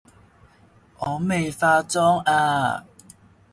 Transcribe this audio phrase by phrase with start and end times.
[0.03, 0.05] 我
[1.19, 2.85] 未化妝呀